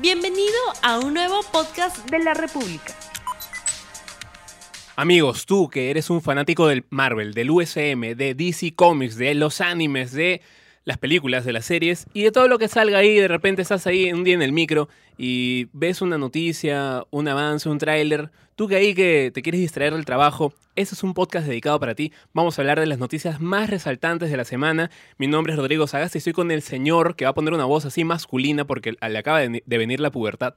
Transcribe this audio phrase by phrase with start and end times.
[0.00, 2.94] Bienvenido a un nuevo podcast de la República.
[4.96, 9.60] Amigos, tú que eres un fanático del Marvel, del USM, de DC Comics, de los
[9.60, 10.42] animes, de
[10.84, 13.86] las películas, de las series y de todo lo que salga ahí, de repente estás
[13.86, 18.68] ahí un día en el micro y ves una noticia, un avance, un tráiler, tú
[18.68, 22.12] que ahí que te quieres distraer del trabajo, este es un podcast dedicado para ti.
[22.32, 24.90] Vamos a hablar de las noticias más resaltantes de la semana.
[25.18, 27.64] Mi nombre es Rodrigo Sagasta y estoy con el señor que va a poner una
[27.64, 30.54] voz así masculina porque le acaba de venir la pubertad.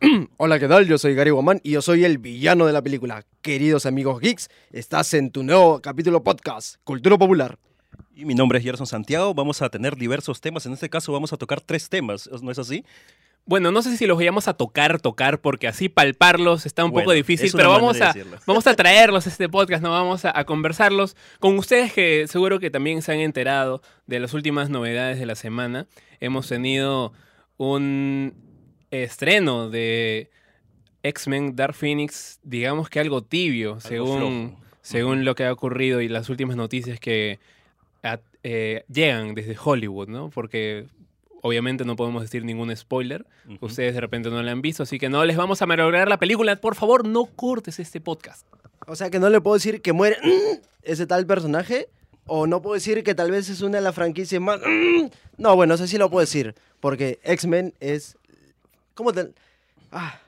[0.38, 0.86] Hola, ¿qué tal?
[0.86, 3.24] Yo soy Gary Guamán y yo soy el villano de la película.
[3.42, 7.58] Queridos amigos geeks, estás en tu nuevo capítulo podcast, Cultura Popular.
[8.16, 9.34] Y mi nombre es Gerson Santiago.
[9.34, 10.66] Vamos a tener diversos temas.
[10.66, 12.84] En este caso vamos a tocar tres temas, ¿no es así?
[13.46, 17.12] Bueno, no sé si los vayamos a tocar, tocar, porque así palparlos está un poco
[17.12, 18.14] difícil, pero vamos a,
[18.46, 19.90] vamos a traerlos a este podcast, ¿no?
[19.90, 24.70] Vamos a, conversarlos con ustedes que seguro que también se han enterado de las últimas
[24.70, 25.86] novedades de la semana.
[26.20, 27.12] Hemos tenido
[27.58, 28.32] un
[28.90, 30.30] estreno de
[31.02, 36.30] X-Men Dark Phoenix, digamos que algo tibio, según, según lo que ha ocurrido y las
[36.30, 37.40] últimas noticias que
[38.42, 40.30] eh, llegan desde Hollywood, ¿no?
[40.30, 40.86] Porque
[41.42, 43.26] obviamente no podemos decir ningún spoiler.
[43.60, 46.18] Ustedes de repente no la han visto, así que no les vamos a malograr la
[46.18, 46.56] película.
[46.56, 48.46] Por favor, no cortes este podcast.
[48.86, 50.18] O sea que no le puedo decir que muere
[50.82, 51.88] ese tal personaje.
[52.26, 54.58] O no puedo decir que tal vez es una de las franquicias más...
[55.36, 56.54] No, bueno, eso sí lo puedo decir.
[56.80, 58.16] Porque X-Men es...
[58.94, 59.34] ¿Cómo te...?
[59.92, 60.20] Ah,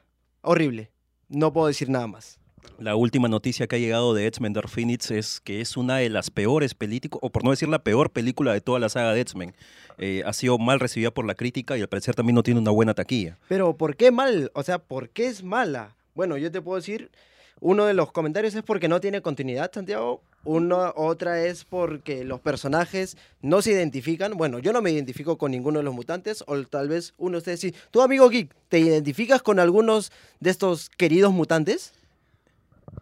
[0.42, 0.90] horrible.
[1.28, 2.38] No puedo decir nada más.
[2.78, 6.10] La última noticia que ha llegado de X-Men Dark Phoenix es que es una de
[6.10, 9.20] las peores películas, o por no decir la peor película de toda la saga de
[9.20, 9.54] X-Men.
[9.98, 12.70] Eh, ha sido mal recibida por la crítica y al parecer también no tiene una
[12.70, 13.38] buena taquilla.
[13.48, 14.50] Pero ¿por qué mal?
[14.54, 15.96] O sea, ¿por qué es mala?
[16.14, 17.10] Bueno, yo te puedo decir,
[17.60, 20.20] uno de los comentarios es porque no tiene continuidad, Santiago.
[20.44, 24.36] Una, otra es porque los personajes no se identifican.
[24.36, 26.44] Bueno, yo no me identifico con ninguno de los mutantes.
[26.46, 27.74] O tal vez uno de ustedes sí.
[27.90, 31.94] ¿Tú, amigo Geek, te identificas con algunos de estos queridos mutantes?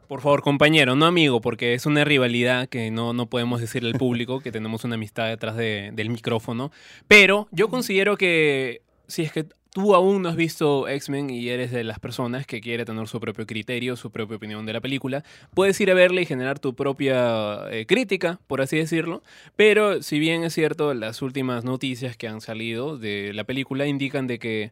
[0.08, 3.98] Por favor, compañero, no amigo, porque es una rivalidad que no, no podemos decirle al
[3.98, 6.70] público, que tenemos una amistad detrás del micrófono.
[7.08, 11.72] Pero yo considero que si es que tú aún no has visto X-Men y eres
[11.72, 15.24] de las personas que quiere tener su propio criterio, su propia opinión de la película,
[15.52, 19.22] puedes ir a verla y generar tu propia eh, crítica, por así decirlo.
[19.56, 24.28] Pero si bien es cierto, las últimas noticias que han salido de la película indican
[24.28, 24.70] de que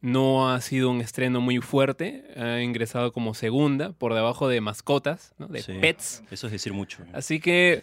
[0.00, 5.34] no ha sido un estreno muy fuerte, ha ingresado como segunda, por debajo de mascotas,
[5.38, 6.22] de pets.
[6.30, 7.04] Eso es decir mucho.
[7.12, 7.82] Así que,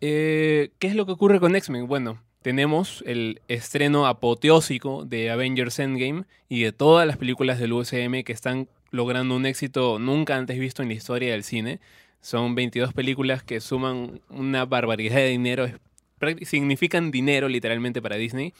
[0.00, 1.86] eh, ¿qué es lo que ocurre con X-Men?
[1.86, 8.24] Bueno, tenemos el estreno apoteósico de Avengers Endgame y de todas las películas del USM
[8.24, 11.80] que están logrando un éxito nunca antes visto en la historia del cine.
[12.20, 15.66] Son 22 películas que suman una barbaridad de dinero,
[16.42, 18.52] significan dinero literalmente para Disney.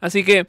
[0.00, 0.46] Así que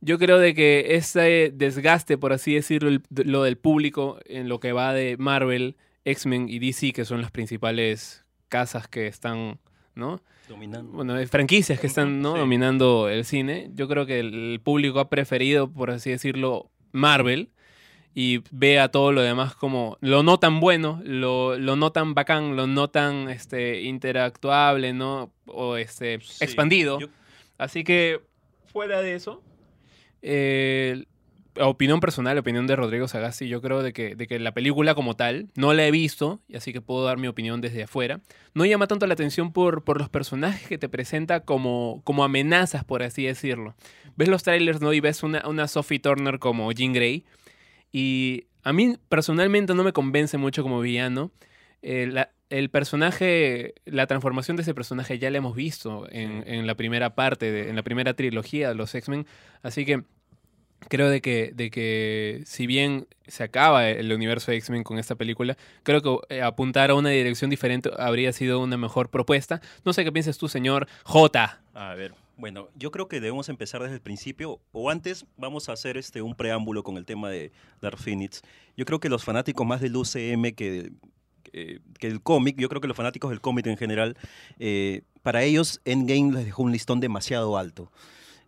[0.00, 4.72] yo creo de que ese desgaste, por así decirlo, lo del público en lo que
[4.72, 9.58] va de Marvel, X-Men y DC, que son las principales casas que están,
[9.94, 10.20] ¿no?
[10.48, 10.92] Dominando.
[10.92, 12.36] Bueno, franquicias que están ¿no?
[12.36, 13.70] dominando el cine.
[13.74, 17.50] Yo creo que el público ha preferido, por así decirlo, Marvel
[18.14, 22.14] y ve a todo lo demás como lo no tan bueno, lo, lo no tan
[22.14, 25.32] bacán, lo no tan este, interactuable, ¿no?
[25.46, 26.98] O este, expandido.
[27.56, 28.20] Así que,
[28.66, 29.42] fuera de eso,
[30.22, 31.04] eh,
[31.58, 35.16] opinión personal, opinión de Rodrigo Sagasti, yo creo de que, de que la película como
[35.16, 38.20] tal, no la he visto, y así que puedo dar mi opinión desde afuera,
[38.54, 42.84] no llama tanto la atención por, por los personajes que te presenta como, como amenazas,
[42.84, 43.74] por así decirlo.
[44.16, 44.92] Ves los trailers, ¿no?
[44.92, 47.24] Y ves una, una Sophie Turner como Jean Grey,
[47.92, 51.30] y a mí personalmente no me convence mucho como villano.
[51.82, 57.14] Eh, el personaje, la transformación de ese personaje ya la hemos visto en, la primera
[57.14, 59.26] parte, en la primera trilogía de los X-Men,
[59.62, 60.02] así que
[60.88, 65.14] creo de que, de que si bien se acaba el universo de X-Men con esta
[65.14, 69.60] película, creo que eh, apuntar a una dirección diferente habría sido una mejor propuesta.
[69.84, 71.60] No sé qué piensas tú, señor J.
[71.74, 75.72] A ver, bueno, yo creo que debemos empezar desde el principio, o antes vamos a
[75.72, 78.42] hacer este un preámbulo con el tema de Dark Phoenix.
[78.76, 80.90] Yo creo que los fanáticos más del UCM que
[81.52, 84.16] eh, que el cómic, yo creo que los fanáticos del cómic en general,
[84.58, 87.90] eh, para ellos Endgame les dejó un listón demasiado alto.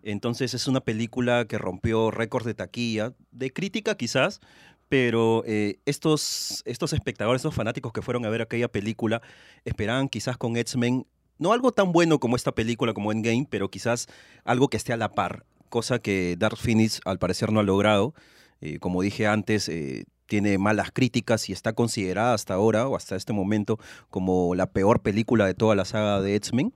[0.02, 4.40] Entonces es una película que rompió récords de taquilla, de crítica quizás,
[4.88, 9.22] pero eh, estos, estos espectadores, estos fanáticos que fueron a ver aquella película,
[9.64, 11.06] esperaban quizás con X-Men,
[11.38, 14.06] no algo tan bueno como esta película, como Endgame, pero quizás
[14.44, 18.14] algo que esté a la par, cosa que Dark Phoenix al parecer no ha logrado.
[18.81, 19.69] como dije antes,
[20.32, 25.02] tiene malas críticas y está considerada hasta ahora o hasta este momento como la peor
[25.02, 26.73] película de toda la saga de X-Men.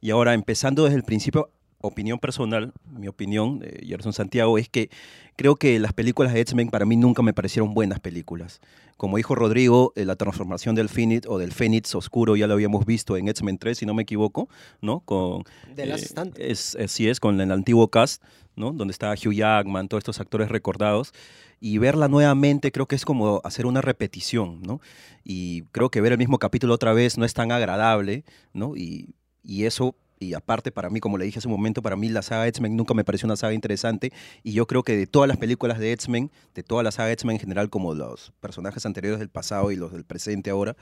[0.00, 1.50] Y ahora, empezando desde el principio,
[1.80, 4.90] opinión personal, mi opinión, de Gerson Santiago, es que
[5.36, 8.60] creo que las películas de X-Men para mí nunca me parecieron buenas películas.
[8.96, 12.86] Como dijo Rodrigo, eh, la transformación del Phoenix o del Fénix oscuro ya lo habíamos
[12.86, 14.48] visto en X-Men 3, si no me equivoco,
[14.80, 14.98] ¿no?
[14.98, 15.44] Con,
[15.76, 18.20] De las eh, es, así es, con el antiguo cast,
[18.56, 18.72] ¿no?
[18.72, 21.12] Donde está Hugh Jackman, todos estos actores recordados.
[21.60, 24.80] Y verla nuevamente creo que es como hacer una repetición, ¿no?
[25.24, 28.76] Y creo que ver el mismo capítulo otra vez no es tan agradable, ¿no?
[28.76, 32.08] Y, y eso y aparte para mí, como le dije hace un momento, para mí
[32.08, 35.28] la saga X-Men nunca me pareció una saga interesante y yo creo que de todas
[35.28, 39.18] las películas de X-Men, de toda la saga X-Men en general, como los personajes anteriores
[39.18, 40.76] del pasado y los del presente ahora,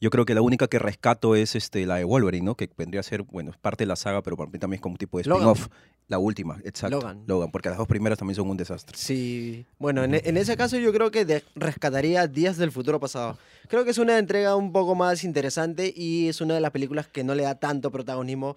[0.00, 2.54] yo creo que la única que rescato es este, la de Wolverine, ¿no?
[2.54, 4.82] Que vendría a ser, bueno, es parte de la saga, pero para mí también es
[4.82, 5.48] como un tipo de Logan.
[5.52, 5.68] spin-off.
[6.06, 7.00] La última, exacto.
[7.26, 7.50] Logan.
[7.50, 8.96] porque las dos primeras también son un desastre.
[8.96, 13.36] Sí, bueno, en, en ese caso yo creo que de- rescataría Días del Futuro Pasado.
[13.68, 17.08] Creo que es una entrega un poco más interesante y es una de las películas
[17.08, 18.56] que no le da tanto protagonismo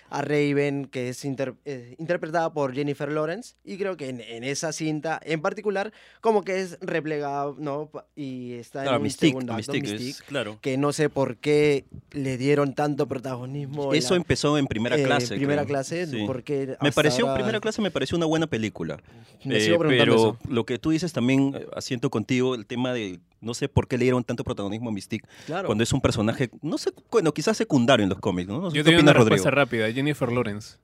[0.11, 3.55] a Raven, que es inter- eh, interpretada por Jennifer Lawrence.
[3.63, 5.91] Y creo que en, en esa cinta en particular,
[6.21, 7.87] como que es replegada, ¿no?
[7.87, 10.57] Pa- Y está Claro, en un Mystique, segundo acto, Mystique, es- Mystique, claro.
[10.61, 13.93] que no sé por qué le dieron tanto protagonismo.
[13.93, 15.35] en Eso la- empezó en primera eh, clase.
[15.35, 15.67] primera creo.
[15.75, 16.23] clase, Sí.
[16.27, 18.99] porque Me pareció, ahora primera clase me pareció una buena película.
[19.43, 20.37] me Eh, sigo pero eso.
[20.47, 24.03] lo que tú dices también, asiento contigo, el tema de, no sé por qué le
[24.03, 25.65] dieron tanto protagonismo a Mystique, Claro.
[25.65, 28.61] cuando es un personaje, no sé, bueno, quizás secundario en los cómics, ¿no?
[28.61, 29.29] No sé Yo qué tengo una Rodrigo.
[29.35, 29.89] respuesta rápida.
[30.01, 30.77] Jennifer Lawrence.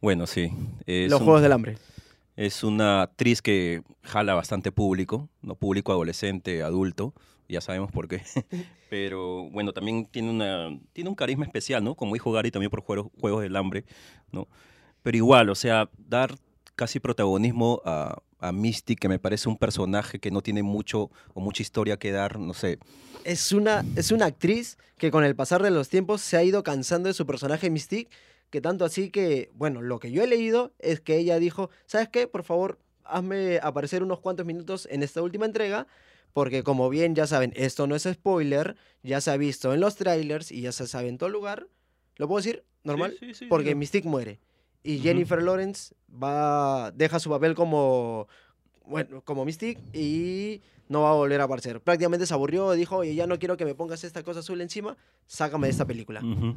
[0.00, 0.50] Bueno, sí.
[0.86, 1.78] Es, Los un- Juegos del Hambre.
[2.36, 7.14] es una actriz que jala bastante público, no público adolescente, adulto,
[7.48, 8.22] ya sabemos por qué.
[8.90, 11.94] Pero bueno, también tiene, una, tiene un carisma especial, ¿no?
[11.94, 13.84] Como dijo Gary también por Juegos, Juegos del Hambre,
[14.30, 14.46] ¿no?
[15.02, 16.34] Pero igual, o sea, dar
[16.76, 21.40] casi protagonismo a, a Misty, que me parece un personaje que no tiene mucho o
[21.40, 22.78] mucha historia que dar, no sé.
[23.24, 26.62] es una, es una actriz que con el pasar de los tiempos se ha ido
[26.62, 28.10] cansando de su personaje Mystique,
[28.54, 32.08] que tanto así que, bueno, lo que yo he leído es que ella dijo, ¿sabes
[32.08, 32.28] qué?
[32.28, 35.88] Por favor, hazme aparecer unos cuantos minutos en esta última entrega,
[36.32, 39.96] porque como bien ya saben, esto no es spoiler, ya se ha visto en los
[39.96, 41.66] trailers y ya se sabe en todo lugar.
[42.14, 42.62] ¿Lo puedo decir?
[42.84, 43.16] ¿Normal?
[43.18, 43.74] Sí, sí, sí, porque.
[43.74, 44.38] Mystique muere.
[44.84, 45.00] Y.
[45.00, 48.28] Jennifer Lawrence va, deja su papel como,
[48.86, 51.80] bueno, como Mystique y no va a volver a aparecer.
[51.80, 54.96] Prácticamente se aburrió, dijo, oye, ya no quiero que me pongas esta cosa azul encima,
[55.26, 56.20] sácame de esta película.
[56.20, 56.56] Ujú.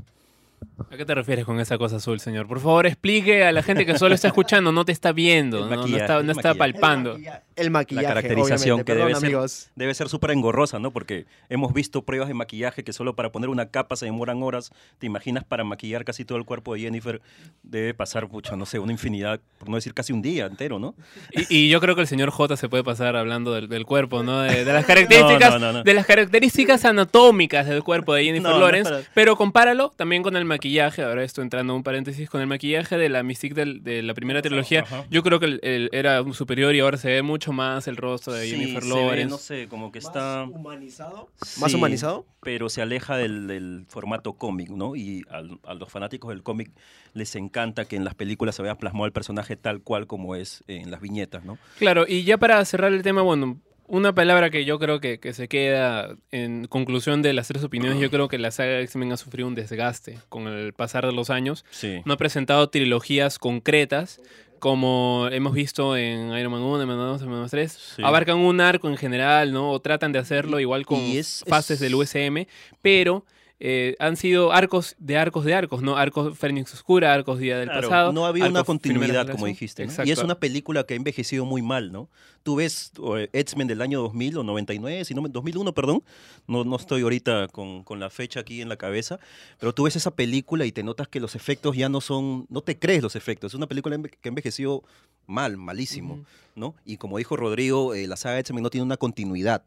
[0.92, 2.48] ¿A qué te refieres con esa cosa azul, señor?
[2.48, 5.64] Por favor, explique a la gente que solo está escuchando, no te está viendo, El
[5.66, 5.70] ¿no?
[5.72, 6.58] No maquillaje, está, no está maquillaje.
[6.58, 7.12] palpando.
[7.12, 8.86] El maquillaje, el maquillaje, caracterización obviamente.
[8.94, 9.72] que debe Perdón, ser-.
[9.76, 10.92] Debe ser súper engorrosa, ¿no?
[10.92, 14.72] Porque hemos visto pruebas de maquillaje que solo para poner una capa se demoran horas.
[15.00, 17.22] ¿Te imaginas para maquillar casi todo el cuerpo de Jennifer?
[17.64, 20.96] Debe pasar, mucho, no sé, una infinidad, por no decir casi un día entero, ¿no?
[21.32, 24.24] Y, y yo creo que el señor J se puede pasar hablando del, del cuerpo,
[24.24, 24.42] ¿no?
[24.42, 25.84] De, de las características, No, no, no, no.
[25.84, 30.46] de las características anatómicas del cuerpo de Jennifer Lawrence, para- pero compáralo también con el
[30.48, 31.04] maquillaje.
[31.04, 34.14] Ahora estoy entrando en un paréntesis con el maquillaje de la Mystique del- de la
[34.14, 34.82] primera trilogía.
[34.82, 35.06] Ajá.
[35.10, 37.98] Yo creo que el- el- era un superior y ahora se ve mucho más el
[37.98, 39.30] rostro de Sí, Jennifer se ve, Lawrence.
[39.30, 40.46] no sé, como que está...
[40.46, 41.30] ¿Más humanizado?
[41.60, 42.26] ¿Más humanizado?
[42.42, 44.96] Pero se aleja del, del formato cómic, ¿no?
[44.96, 46.72] Y al- a, los fanáticos del cómic
[47.14, 50.64] les encanta que en las películas se vea plasmado el personaje tal cual como es
[50.68, 51.58] en las viñetas, ¿no?
[51.78, 55.34] Claro, y ya para cerrar el tema, bueno, una palabra que yo creo que, que
[55.34, 59.18] se queda en conclusión de las tres opiniones, yo creo que la saga X-Men ha
[59.18, 61.66] sufrido un desgaste con el pasar de los años.
[61.72, 62.02] Sí.
[62.06, 64.20] No ha presentado trilogías concretas
[64.60, 67.72] como hemos visto en Iron Man 1, Iron Man 2, Iron Man 3.
[67.96, 68.02] Sí.
[68.04, 69.72] Abarcan un arco en general, ¿no?
[69.72, 72.48] O tratan de hacerlo igual con es- fases es- del USM,
[72.82, 73.24] pero...
[73.60, 75.98] eh, han sido arcos de arcos de arcos, ¿no?
[75.98, 78.14] Arcos Fénix Oscura, arcos Día del Claro, pasado.
[78.14, 79.84] no había una arcos Primera continuidad, como dijiste.
[79.86, 79.90] ¿no?
[79.92, 80.08] Exacto.
[80.10, 82.08] Y es una película que ha envejecido muy mal, ¿no?
[82.44, 82.92] Tú ves
[83.34, 86.04] X-Men del año 2000 o 99, si no, me- 2001, perdón.
[86.48, 89.20] No, no estoy ahorita con, con la fecha aquí en la cabeza.
[89.60, 92.46] Pero tú ves esa película y te notas que los efectos ya no son...
[92.50, 93.52] No te crees los efectos.
[93.52, 94.84] Es una película que ha envejecido
[95.26, 96.26] mal, malísimo, Ujú.
[96.56, 96.76] ¿no?
[96.86, 99.64] Y como dijo Rodrigo, eh, la saga X-Men no tiene una continuidad.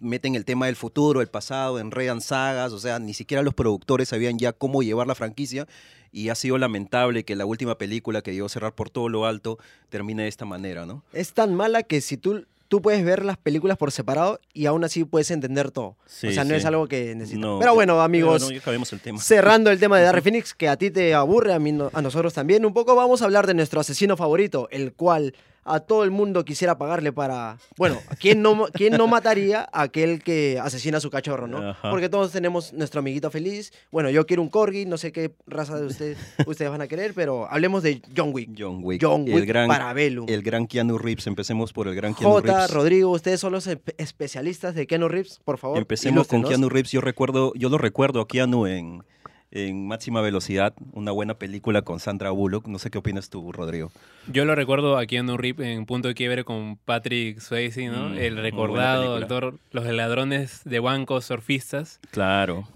[0.00, 4.08] Meten el tema del futuro, el pasado, enredan sagas, o sea, ni siquiera los productores
[4.08, 5.66] sabían ya cómo llevar la franquicia
[6.10, 9.26] y ha sido lamentable que la última película que llegó a cerrar por todo lo
[9.26, 9.58] alto
[9.88, 11.02] termine de esta manera, ¿no?
[11.12, 14.82] Es tan mala que si tú, tú puedes ver las películas por separado y aún
[14.84, 15.96] así puedes entender todo.
[16.06, 16.56] Sí, o sea, no sí.
[16.56, 17.40] es algo que necesitas.
[17.40, 19.20] No, Pero bueno, amigos, Pero no, ya acabemos el tema.
[19.20, 22.02] cerrando el tema de Darry Phoenix, que a ti te aburre, a, mí no- a
[22.02, 26.04] nosotros también un poco, vamos a hablar de nuestro asesino favorito, el cual a todo
[26.04, 27.58] el mundo quisiera pagarle para...
[27.76, 31.70] Bueno, ¿quién no, quién no mataría a aquel que asesina a su cachorro, no?
[31.70, 31.90] Ajá.
[31.90, 33.72] Porque todos tenemos nuestro amiguito feliz.
[33.90, 37.12] Bueno, yo quiero un corgi, no sé qué raza de ustedes, ustedes van a querer,
[37.14, 38.50] pero hablemos de John Wick.
[38.58, 39.00] John Wick.
[39.02, 40.26] John Wick el gran, para Bellum.
[40.28, 41.26] el gran Keanu Reeves.
[41.26, 42.70] Empecemos por el gran Keanu J, Reeves.
[42.70, 45.78] Rodrigo, ustedes son los espe- especialistas de Keanu Reeves, por favor.
[45.78, 46.42] Empecemos con.
[46.42, 46.90] Keanu Reeves.
[46.92, 49.04] Yo recuerdo, yo lo recuerdo a Keanu en,
[49.52, 52.66] en máxima velocidad, una buena película con Sandra Bullock.
[52.66, 53.92] No sé qué opinas tú, Rodrigo.
[54.26, 58.10] Yo lo recuerdo aquí en un rip en Punto de Quiebre con Patrick Swayze, ¿no?
[58.10, 62.00] Mm, el recordado actor, los ladrones de bancos surfistas.
[62.10, 62.66] Claro.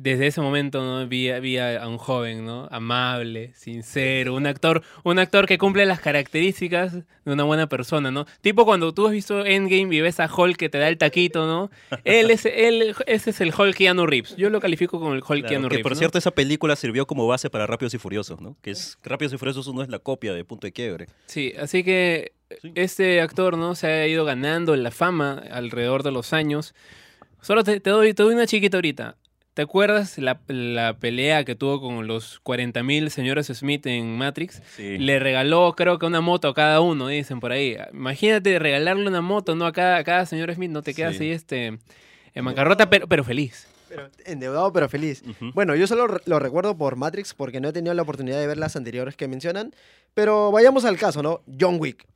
[0.00, 1.08] Desde ese momento ¿no?
[1.08, 2.68] vi, vi a, un joven, ¿no?
[2.70, 8.24] Amable, sincero, un actor, un actor que cumple las características de una buena persona, ¿no?
[8.40, 11.46] Tipo cuando tú has visto Endgame y ves a Hulk que te da el taquito,
[11.48, 11.70] ¿no?
[12.04, 14.36] Él es, él, ese es el Hulk Keanu Reeves.
[14.36, 15.82] Yo lo califico como el Hulk Claro, Keanu que Reeves.
[15.82, 15.98] por ¿no?
[15.98, 18.56] cierto, esa película sirvió como base para Rápidos y Furiosos, ¿no?
[18.62, 21.06] Que es Rápidos y Furiosos uno es la copia de Punto de Quiebre.
[21.26, 22.72] Sí, así que Sí.
[22.76, 23.74] este actor, ¿no?
[23.74, 26.72] Se ha ido ganando la fama alrededor de los años.
[27.42, 29.16] Solo te, te doy, te doy una chiquita ahorita.
[29.58, 34.62] ¿Te acuerdas la, la pelea que tuvo con los 40.000 señores Smith en Matrix?
[34.76, 34.98] Sí.
[34.98, 37.76] Le regaló, creo que una moto a cada uno, dicen por ahí.
[37.92, 39.66] Imagínate regalarle una moto, ¿no?
[39.66, 41.24] A cada, a cada señor Smith, no te quedas Sí.
[41.24, 41.76] ahí este,
[42.34, 43.66] en bancarrota, pero, pero feliz.
[43.88, 45.24] Pero endeudado, pero feliz.
[45.54, 48.58] Bueno, yo solo lo recuerdo por Matrix porque no he tenido la oportunidad de ver
[48.58, 49.74] las anteriores que mencionan.
[50.14, 51.40] Pero vayamos al caso, ¿no?
[51.60, 52.06] John Wick.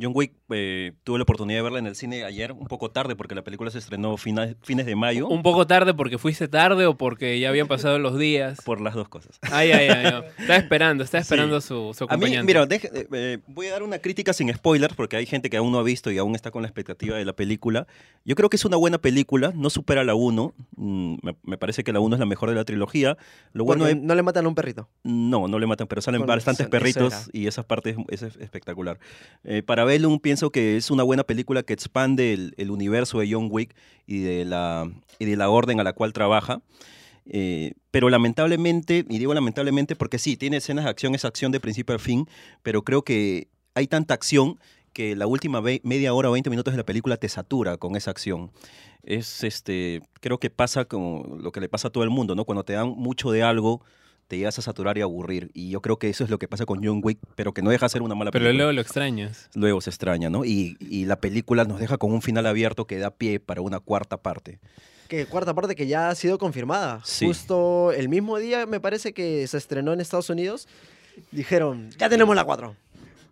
[0.00, 3.16] John Wick, eh, tuve la oportunidad de verla en el cine ayer, un poco tarde,
[3.16, 5.28] porque la película se estrenó fina- fines de mayo.
[5.28, 8.58] Un poco tarde porque fuiste tarde o porque ya habían pasado los días.
[8.64, 9.38] Por las dos cosas.
[9.50, 10.06] Ay, ay, ay.
[10.06, 10.22] ay.
[10.38, 12.46] Está esperando, está esperando su, su A mí, acompañante.
[12.46, 15.56] mira, deje- eh, eh, voy a dar una crítica sin spoilers, porque hay gente que
[15.56, 17.86] aún no ha visto y aún está con la expectativa de la película.
[18.24, 20.54] Yo creo que es una buena película, no supera la 1.
[20.76, 23.16] mm, me, me parece que la 1 es la mejor de la trilogía.
[23.52, 23.96] Lo bueno es...
[23.96, 24.88] no le matan a un perrito.
[25.02, 28.98] No, no le matan, pero salen Con bastantes perritos y esa parte es, es espectacular.
[29.44, 33.48] Eh, para Bellum pienso que es una buena película que expande el, universo de John
[33.50, 33.74] Wick
[34.06, 34.90] y de la,
[35.48, 36.62] orden a la cual trabaja.
[37.26, 41.60] Eh, pero lamentablemente, y digo lamentablemente porque sí, tiene escenas de acción, es acción de
[41.60, 42.28] principio al fin,
[42.62, 44.58] pero creo que hay tanta acción
[44.92, 48.10] que la última media hora o 20 minutos de la película te satura con esa
[48.10, 48.50] acción.
[49.02, 52.44] Es este, creo que pasa como lo que le pasa a todo el mundo, ¿no?
[52.44, 53.82] Cuando te dan mucho de algo,
[54.28, 55.50] te llegas a saturar y aburrir.
[55.54, 57.70] Y yo creo que eso es lo que pasa con John Wick, pero que no
[57.70, 58.64] deja de ser una mala Pero película.
[58.64, 59.50] luego lo extrañas.
[59.54, 60.44] Luego se extraña, ¿no?
[60.44, 63.80] Y, y la película nos deja con un final abierto que da pie para una
[63.80, 64.58] cuarta parte.
[65.08, 67.00] Que cuarta parte que ya ha sido confirmada.
[67.04, 67.26] Sí.
[67.26, 70.66] Justo el mismo día, me parece que se estrenó en Estados Unidos.
[71.30, 72.74] Dijeron, ya tenemos la 4.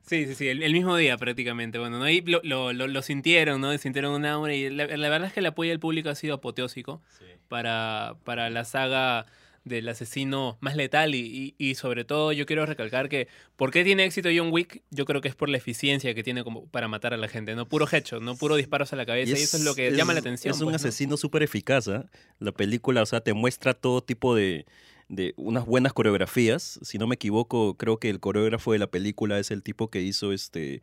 [0.07, 1.79] Sí, sí, sí, el, el mismo día prácticamente.
[1.79, 2.05] Bueno, ¿no?
[2.05, 3.77] ahí lo, lo, lo- lo sintieron, ¿no?
[3.79, 6.35] Sintieron un hambre y la, la verdad es que el apoyo del público ha sido
[6.35, 7.01] apoteósico
[7.49, 9.27] para, para la saga
[9.65, 13.85] del asesino más letal y, y- y sobre todo yo quiero recalcar que ¿por qué
[13.85, 14.83] tiene éxito John Wick?
[14.91, 17.55] Yo creo que es por la eficiencia que tiene como para matar a la gente,
[17.55, 20.15] no puro hecho, no puro disparos a la cabeza y, eso es lo que llama
[20.15, 20.55] la atención.
[20.55, 20.77] Es un pues, ¿no?
[20.89, 21.89] asesino súper eficaz.
[21.89, 22.07] ¿ah?
[22.39, 24.65] La película, o sea, te muestra todo tipo de,
[25.09, 26.79] de unas buenas coreografías.
[26.83, 30.01] Si no me equivoco, creo que el coreógrafo de la película es el tipo que
[30.01, 30.81] hizo este.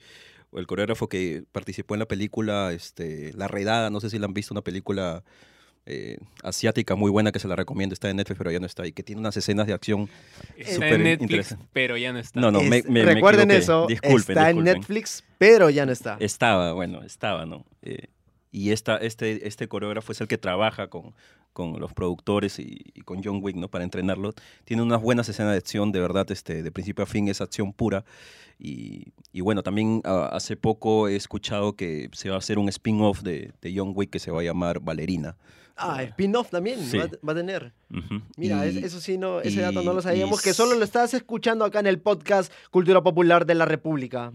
[0.51, 4.27] o El coreógrafo que participó en la película este, La Redada, no sé si la
[4.27, 5.23] han visto, una película
[5.87, 8.85] eh, asiática muy buena que se la recomiendo, está en Netflix pero ya no está,
[8.85, 10.09] y que tiene unas escenas de acción
[10.57, 12.39] Está súper en Netflix, pero ya no está.
[12.39, 13.63] No, no, me, Es- me- me recuerden equivoqué.
[13.63, 14.79] eso, Disculpen, está en disculpen.
[14.81, 16.17] Netflix, pero ya no está.
[16.19, 17.65] Estaba, bueno, estaba, ¿no?
[17.81, 18.07] Eh,
[18.51, 21.13] y esta, este, este coreógrafo es el que trabaja con,
[21.53, 23.67] con los productores y, y con John Wick, ¿no?
[23.69, 24.33] Para entrenarlo.
[24.65, 27.71] Tiene unas buenas escenas de acción, de verdad, este, de principio a fin es acción
[27.73, 28.03] pura.
[28.59, 32.69] Y, y bueno, también ah, hace poco he escuchado que se va a hacer un
[32.69, 35.35] spin-off de, de John Wick que se va a llamar Valerina.
[35.77, 36.97] Ah, spin-off también Sí.
[36.97, 37.71] va, a- va a tener.
[38.35, 40.75] Mira, Y- es- eso sí, no, ese y- dato no lo sabíamos, y que solo
[40.75, 44.31] lo estás escuchando acá en el podcast Cultura Popular de la República.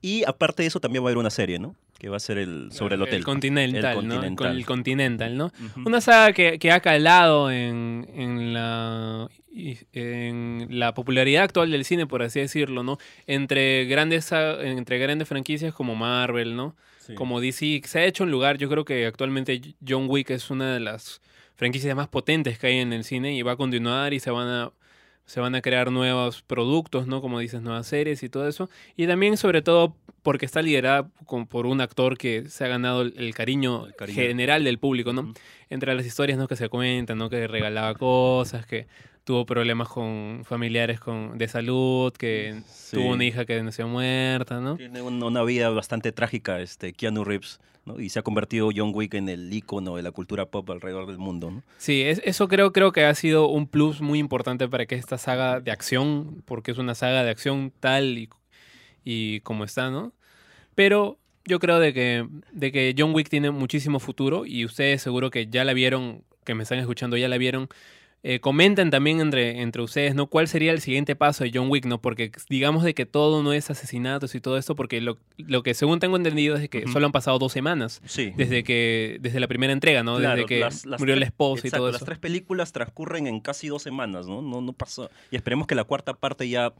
[0.00, 1.74] Y aparte de eso, también va a haber una serie, ¿no?
[1.98, 3.16] Que va a ser el, sobre el hotel.
[3.16, 3.94] El Continental, El ¿no?
[3.94, 4.56] Con Continental.
[4.56, 5.52] el Continental, ¿no?
[5.86, 9.28] Una saga que, que ha calado en, en la,
[9.92, 12.98] en la popularidad actual del cine, por así decirlo, ¿no?
[13.26, 16.76] Entre grandes, entre grandes franquicias como Marvel, ¿no?
[17.06, 17.14] Sí.
[17.14, 20.72] Como DC, se ha hecho un lugar, yo creo que actualmente John Wick es una
[20.74, 21.20] de las
[21.56, 24.48] franquicias más potentes que hay en el cine y va a continuar y se van
[24.48, 24.72] a
[25.26, 27.22] se van a crear nuevos productos, ¿no?
[27.22, 28.68] Como dices, nuevas series y todo eso.
[28.94, 33.00] Y también, sobre todo, porque está liderada con- por un actor que se ha ganado
[33.00, 34.16] el, el cariño, El cariño.
[34.20, 35.32] general del público, ¿no?
[35.70, 36.46] Entre las historias, ¿no?
[36.46, 37.30] Que se cuentan, ¿no?
[37.30, 38.86] Que regalaba cosas, que
[39.24, 42.96] tuvo problemas con familiares con, de salud, que Sí.
[42.96, 44.76] tuvo una hija que nació muerta, ¿no?
[44.76, 47.98] Tiene un- una vida bastante trágica, este, Keanu Reeves, ¿no?
[48.00, 51.18] Y se ha convertido John Wick en el ícono de la cultura pop alrededor del
[51.18, 51.62] mundo, ¿no?
[51.78, 55.16] Sí, es- eso creo, creo que ha sido un plus muy importante para que esta
[55.18, 58.28] saga de acción, porque es una saga de acción tal y,
[59.04, 60.12] y como está, ¿no?
[60.74, 65.30] Pero yo creo de que, de que John Wick tiene muchísimo futuro y ustedes seguro
[65.30, 67.68] que ya la vieron, que me están escuchando, ya la vieron.
[68.26, 70.28] Eh, comenten también entre, entre ustedes, ¿no?
[70.28, 72.00] ¿Cuál sería el siguiente paso de John Wick, ¿no?
[72.00, 75.74] Porque digamos de que todo no es asesinatos y todo esto, porque lo, lo que
[75.74, 78.32] según tengo entendido es que solo han pasado dos semanas Sí.
[78.34, 80.16] desde que desde la primera entrega, ¿no?
[80.16, 82.06] Claro, desde que las- las murió la esposa y exacto, todo Las eso.
[82.06, 84.40] tres películas transcurren en casi dos semanas, ¿no?
[84.40, 85.10] No, no pasó.
[85.30, 86.72] Y esperemos que la cuarta parte ya.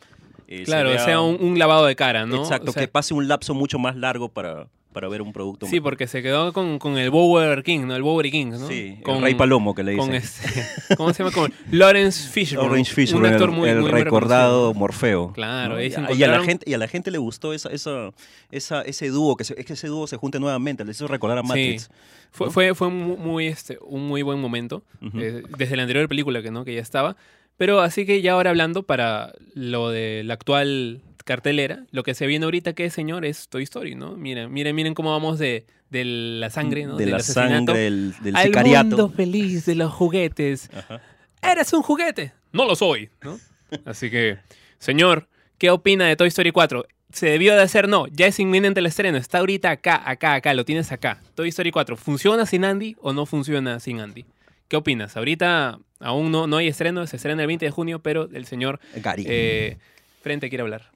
[0.48, 2.36] eh, Claro, vea- sea un, un lavado de cara, ¿no?
[2.42, 5.66] Exacto, O sea, que pase un lapso mucho más largo para, para ver un producto.
[5.66, 5.82] Sí, mejor.
[5.90, 7.94] porque se quedó con, con el Bower King, ¿no?
[7.94, 8.66] El Bowery King, ¿no?
[8.68, 10.06] Sí, con, el Rey Palomo que le dicen.
[10.06, 10.64] con este,
[10.96, 11.34] ¿Cómo se llama?
[11.34, 12.70] Con Lawrence Fishburne.
[12.70, 14.72] Orange Fishburne, un actor el, muy, el muy, recordado.
[14.72, 15.32] Morfeo.
[15.34, 18.12] Claro, y, a- y a la gente y a la gente le gustó esa, esa,
[18.50, 21.36] esa ese dúo que se- es que ese dúo se junte nuevamente, le hizo recordar
[21.38, 21.48] a Sí.
[21.48, 21.90] Matrix.
[22.30, 22.52] Fue, ¿no?
[22.52, 24.82] fue, fue muy, este, un muy buen momento,
[25.14, 26.64] eh, desde la anterior película que, ¿no?
[26.64, 27.16] que ya estaba.
[27.56, 32.26] Pero así que ya ahora hablando para lo de la actual cartelera, lo que se
[32.26, 34.16] viene ahorita, que señor, es Toy Story, ¿no?
[34.16, 36.96] Miren, miren, miren cómo vamos de, de la sangre, ¿no?
[36.96, 38.84] de Del la sangre, del, del al sicariato.
[38.84, 40.70] mundo feliz de los juguetes.
[40.74, 41.00] Ajá.
[41.42, 42.32] ¿Eres un juguete?
[42.52, 43.38] No lo soy, ¿no?
[43.84, 44.38] Así que,
[44.78, 45.28] señor,
[45.58, 46.86] ¿qué opina de Toy Story 4?
[47.12, 47.88] ¿Se debió de hacer?
[47.88, 49.18] No, ya es inminente el estreno.
[49.18, 51.20] Está ahorita acá, acá, acá, lo tienes acá.
[51.34, 54.24] Toy Story 4, ¿funciona sin Andy o no funciona sin Andy?
[54.68, 55.16] ¿Qué opinas?
[55.16, 58.80] Ahorita aún no, no hay estreno, se estrena el 20 de junio, pero el señor
[58.96, 59.24] Gary.
[59.28, 59.76] eh,
[60.22, 60.90] Frente quiere hablar.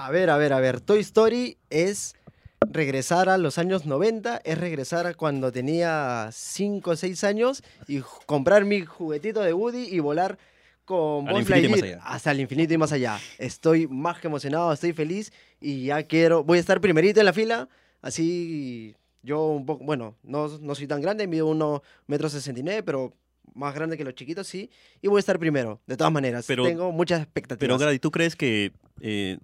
[0.00, 0.80] A ver, a ver, a ver.
[0.80, 2.14] Toy Story es
[2.70, 8.00] regresar a los años 90, es regresar a cuando tenía 5 o 6 años y
[8.26, 10.38] comprar mi juguetito de Woody y volar
[10.84, 11.28] con
[11.88, 12.00] allá.
[12.04, 13.18] hasta el infinito y más allá.
[13.38, 17.32] Estoy más que emocionado, estoy feliz y ya quiero, voy a estar primerito en la
[17.32, 17.68] fila,
[18.00, 23.12] así yo un poco, bueno, no, no soy tan grande, mido 1 metro 69, pero
[23.52, 24.70] más grande que los chiquitos, sí,
[25.02, 26.44] y voy a estar primero, de todas maneras.
[26.46, 27.58] Pero- Tengo muchas expectativas.
[27.58, 29.38] Pero Grady, ¿tú crees que eh,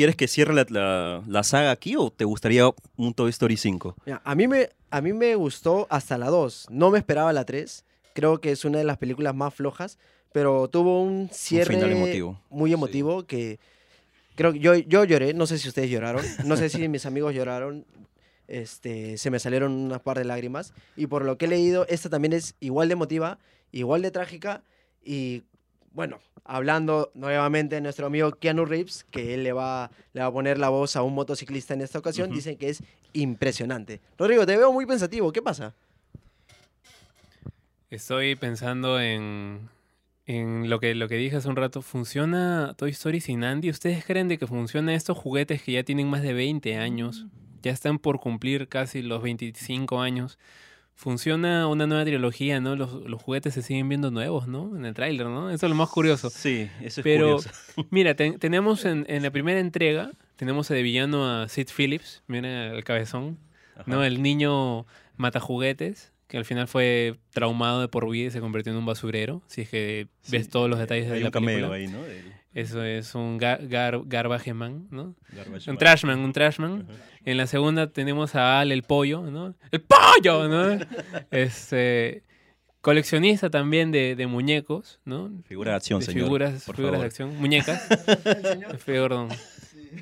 [0.00, 2.64] quieres que cierre la, la- la saga aquí o te gustaría
[2.96, 3.96] un Toy Story 5?
[4.06, 6.68] Mira, a, mí me, a mí me gustó hasta la 2.
[6.70, 7.84] No me esperaba la 3.
[8.14, 9.98] Creo que es una de las películas más flojas,
[10.32, 12.40] pero tuvo un cierre final emotivo.
[12.48, 13.58] muy emotivo que
[14.36, 15.34] creo que yo, yo lloré.
[15.34, 16.24] No sé si ustedes lloraron.
[16.44, 17.84] No sé si mis amigos lloraron.
[18.48, 20.72] Este, se me salieron unas par de lágrimas.
[20.96, 23.38] Y por lo que he leído, esta también es igual de emotiva,
[23.70, 24.62] igual de trágica.
[25.04, 25.42] Y
[25.92, 30.32] bueno, hablando nuevamente de nuestro amigo Keanu Reeves, que él le va, le va a
[30.32, 32.36] poner la voz a un motociclista en esta ocasión, Ujú.
[32.36, 32.82] dicen que es
[33.12, 34.00] impresionante.
[34.16, 35.32] Rodrigo, te veo muy pensativo.
[35.32, 35.74] ¿Qué pasa?
[37.90, 39.68] Estoy pensando en,
[40.26, 41.82] en lo, que, lo que dije hace un rato.
[41.82, 43.68] ¿Funciona Toy Story sin Andy?
[43.70, 47.26] ¿Ustedes creen de que funcionan estos juguetes que ya tienen más de 20 años?
[47.62, 50.38] Ya están por cumplir casi los 25 años.
[51.00, 52.76] Funciona una nueva trilogía, ¿no?
[52.76, 54.76] Los, los juguetes se siguen viendo nuevos, ¿no?
[54.76, 55.48] En el tráiler, ¿no?
[55.50, 56.28] Eso es lo más curioso.
[56.28, 57.50] Sí, eso es Pero, curioso.
[57.90, 62.66] mira, ten- tenemos en, en la primera entrega, tenemos de villano a Sid Phillips, mira
[62.72, 63.38] el cabezón,
[63.86, 64.04] ¿no?
[64.04, 64.84] El niño
[65.16, 68.84] mata juguetes, que al final fue traumado de por vida y se convirtió en un
[68.84, 71.86] basurero, si es que Sí, ves todos los detalles de Hay la un cameo ahí,
[71.86, 72.00] ¿no?
[72.52, 75.14] Eso es un gar, gar- garbage man, ¿no?
[75.32, 75.78] Garbage Un Man.
[75.78, 76.86] trashman, un trashman.
[76.90, 76.98] Ajá.
[77.24, 79.54] En la segunda tenemos a Al el pollo, ¿no?
[79.70, 80.48] ¡El pollo!
[80.48, 80.78] ¿no?
[81.30, 82.24] Este,
[82.80, 85.30] coleccionista también de, de muñecos, ¿no?
[85.46, 86.24] Figura de acción, de señor.
[86.24, 87.86] figuras, por figuras de acción, muñecas.
[88.84, 89.28] Perdón.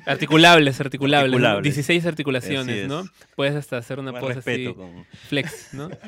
[0.05, 1.31] Articulables, articulables.
[1.31, 1.37] ¿no?
[1.37, 1.63] Articulables.
[1.75, 2.87] 16 Así articulaciones, es.
[2.87, 3.03] ¿no?
[3.35, 5.89] Puedes hasta hacer una pose así, con- flex, ¿no?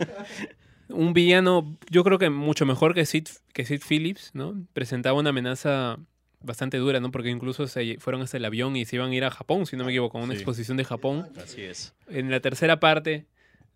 [0.89, 4.55] Un villano, yo creo que mucho mejor que Sid, que Sid Phillips, ¿no?
[4.73, 5.97] Presentaba una amenaza
[6.43, 7.11] bastante dura, ¿no?
[7.11, 9.75] Porque incluso se fueron hasta el avión y se iban a ir a Japón, si
[9.77, 10.39] no me equivoco, a una Sí.
[10.39, 11.27] exposición de Japón.
[11.41, 11.93] Así es.
[12.09, 13.25] En la tercera parte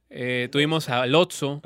[0.10, 1.62] eh, tuvimos a Lotso,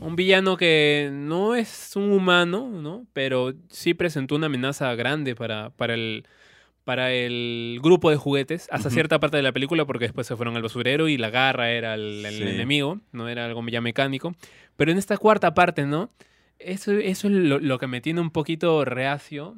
[0.00, 3.06] un villano que no es un humano, ¿no?
[3.12, 6.24] Pero sí presentó una amenaza grande para, para, el,
[6.84, 10.56] para el grupo de juguetes, hasta cierta parte de la película, porque después se fueron
[10.56, 12.42] al basurero y la garra era el, el Sí.
[12.42, 14.34] enemigo, no era algo ya mecánico.
[14.76, 16.10] Pero en esta cuarta parte, ¿no?
[16.58, 19.56] Eso, eso es lo, lo que me tiene un poquito reacio.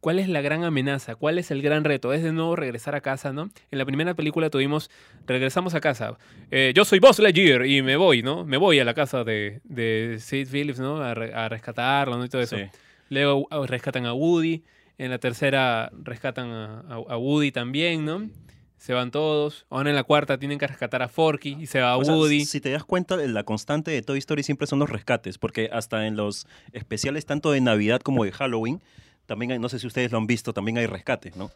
[0.00, 1.16] ¿Cuál es la gran amenaza?
[1.16, 2.12] ¿Cuál es el gran reto?
[2.12, 3.50] Es de nuevo regresar a casa, ¿no?
[3.70, 4.90] En la primera película tuvimos,
[5.26, 6.16] regresamos a casa.
[6.52, 8.44] Eh, yo soy Buzz Lightyear y me voy, ¿no?
[8.44, 10.98] Me voy a la casa de, de Sid Phillips, ¿no?
[11.02, 12.24] A, re- a rescatarlo, ¿no?
[12.24, 12.56] Y todo eso.
[12.56, 12.62] Sí.
[13.10, 14.62] Luego uh, rescatan a Woody.
[14.98, 18.28] En la tercera rescatan a, a- a Woody también, ¿no?
[18.76, 19.66] Se van todos.
[19.70, 22.44] Ahora en la cuarta tienen que rescatar a Forky y se va O sea, Woody.
[22.44, 26.06] si te das cuenta, la constante de Toy Story siempre son los rescates, porque hasta
[26.06, 28.80] en los especiales tanto de Navidad como de Halloween,
[29.28, 31.52] también hay, no sé si ustedes lo han visto, también hay rescates, ¿no?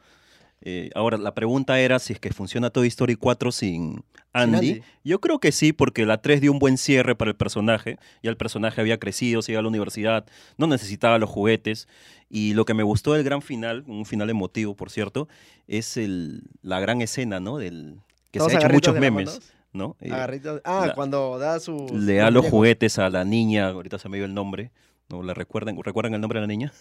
[0.65, 4.57] Eh, ahora, la pregunta era si es que funciona Toy Story 4 sin Andy.
[4.57, 4.83] Andy.
[5.03, 7.99] Yo creo que sí, porque la 3 dio un buen cierre para el personaje.
[8.23, 10.25] Ya el personaje había crecido, se iba a la universidad,
[10.59, 11.89] no necesitaba los juguetes.
[12.31, 15.27] Y lo que me gustó del gran final, un final emotivo, por cierto,
[15.67, 17.59] es el, la gran escena, ¿no?
[17.59, 17.97] Del,
[18.31, 19.41] que se ha hecho muchos memes.
[19.73, 19.97] ¿no?
[20.01, 21.89] Eh, Ah, la- cuando da su...
[21.99, 24.71] le da los juguetes a la niña, ahorita se me dio el nombre,
[25.13, 25.23] ¿no?
[25.23, 25.77] ¿La recuerdan?
[25.83, 26.73] ¿Recuerdan el nombre de la niña?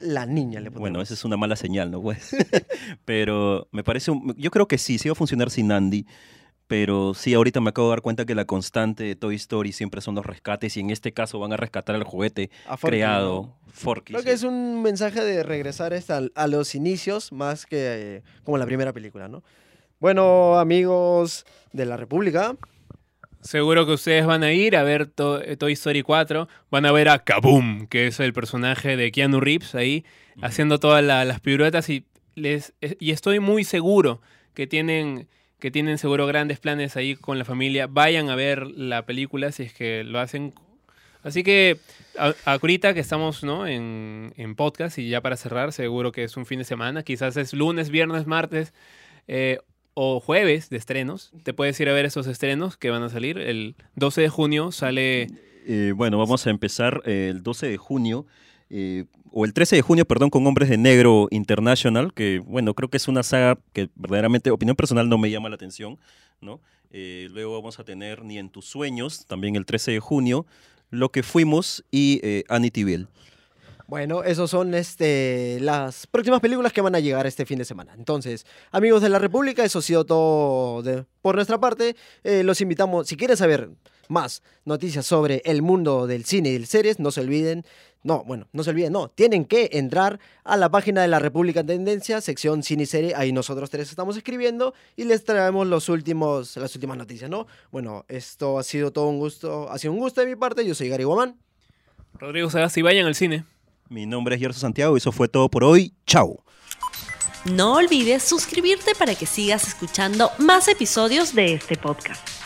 [0.00, 0.80] La niña le ponemos.
[0.80, 2.00] Bueno, esa es una mala señal, ¿no?
[2.00, 2.36] Pues,
[3.04, 6.06] pero me parece, un- yo creo que sí, sí va a funcionar sin Andy,
[6.66, 10.00] pero sí, ahorita me acabo de dar cuenta que la constante de Toy Story siempre
[10.02, 13.54] son los rescates y en este caso van a rescatar al juguete A Forky, creado.
[13.72, 14.12] Forky.
[14.12, 14.26] Creo sí.
[14.28, 18.66] que es un mensaje de regresar esta- a los inicios más que eh, como la
[18.66, 19.42] primera película, ¿no?
[20.00, 22.54] Bueno, amigos de la República,
[23.40, 26.92] Seguro que ustedes van a ir a ver To- eh, Toy Story 4, van a
[26.92, 30.04] ver a Kaboom, que es el personaje de Keanu Reeves ahí,
[30.42, 34.20] haciendo todas la- las piruetas y, les, eh, y estoy muy seguro
[34.54, 35.28] que tienen,
[35.60, 37.86] que tienen seguro grandes planes ahí con la familia.
[37.86, 40.52] Vayan a ver la película si es que lo hacen.
[41.22, 41.78] Así que
[42.18, 43.66] a- ahorita que estamos ¿no?
[43.66, 47.36] en, en podcast y ya para cerrar, seguro que es un fin de semana, quizás
[47.36, 48.72] es lunes, viernes, martes.
[49.28, 49.58] eh,
[50.00, 53.36] o jueves de estrenos, te puedes ir a ver esos estrenos que van a salir.
[53.36, 55.26] El 12 de junio sale
[55.66, 58.24] Eh, bueno, vamos a empezar eh, el 12 de junio,
[58.70, 62.88] eh, o el 13 de junio, perdón, con Hombres de Negro International, que bueno, creo
[62.88, 65.98] que es una saga que verdaderamente, opinión personal, no me llama la atención,
[66.40, 66.60] ¿no?
[66.90, 70.46] Eh, luego vamos a tener Ni en tus sueños, también el 13 de junio,
[70.90, 73.08] Lo que fuimos y eh, Amityville.
[73.88, 77.94] Bueno, esos son este, las próximas películas que van a llegar este fin de semana.
[77.96, 81.96] Entonces, amigos de la República, eso ha sido todo de- por nuestra parte.
[82.22, 83.70] Eh, los invitamos, si quieren saber
[84.08, 87.64] más noticias sobre el mundo del cine y de series, no se olviden,
[88.02, 91.60] no, bueno, no se olviden, no, tienen que entrar a la página de la República
[91.60, 95.88] en Tendencia, sección cine y serie, ahí nosotros tres estamos escribiendo y les traemos los
[95.88, 97.46] últimos, las últimas noticias, ¿no?
[97.70, 100.74] Bueno, esto ha sido todo un gusto, ha sido un gusto de mi parte, yo
[100.74, 101.36] soy Gary Guamán.
[102.18, 103.44] Rodrigo Sagasti, vayan al cine.
[103.88, 105.94] Mi nombre es Gerson Santiago y eso fue todo por hoy.
[106.06, 106.44] Chao.
[107.44, 112.37] No olvides suscribirte para que sigas escuchando más episodios de este podcast.